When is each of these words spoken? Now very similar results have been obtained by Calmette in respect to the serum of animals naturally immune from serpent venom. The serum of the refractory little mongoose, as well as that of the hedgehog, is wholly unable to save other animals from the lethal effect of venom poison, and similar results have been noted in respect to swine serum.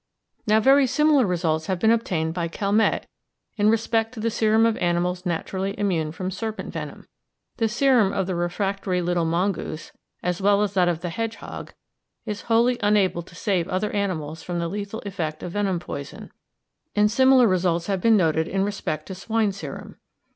Now 0.47 0.59
very 0.59 0.87
similar 0.87 1.27
results 1.27 1.67
have 1.67 1.77
been 1.77 1.91
obtained 1.91 2.33
by 2.33 2.47
Calmette 2.47 3.05
in 3.55 3.69
respect 3.69 4.15
to 4.15 4.19
the 4.19 4.31
serum 4.31 4.65
of 4.65 4.75
animals 4.77 5.27
naturally 5.27 5.77
immune 5.79 6.11
from 6.11 6.31
serpent 6.31 6.73
venom. 6.73 7.07
The 7.57 7.67
serum 7.67 8.11
of 8.11 8.25
the 8.25 8.33
refractory 8.33 8.99
little 8.99 9.25
mongoose, 9.25 9.91
as 10.23 10.41
well 10.41 10.63
as 10.63 10.73
that 10.73 10.87
of 10.87 11.01
the 11.01 11.09
hedgehog, 11.11 11.73
is 12.25 12.41
wholly 12.49 12.79
unable 12.81 13.21
to 13.21 13.35
save 13.35 13.67
other 13.67 13.91
animals 13.91 14.41
from 14.41 14.57
the 14.57 14.67
lethal 14.67 15.03
effect 15.05 15.43
of 15.43 15.51
venom 15.51 15.79
poison, 15.79 16.31
and 16.95 17.11
similar 17.11 17.47
results 17.47 17.85
have 17.85 18.01
been 18.01 18.17
noted 18.17 18.47
in 18.47 18.63
respect 18.63 19.05
to 19.05 19.13
swine 19.13 19.51
serum. 19.51 19.97